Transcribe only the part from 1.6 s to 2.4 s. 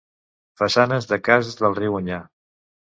del riu Onyar.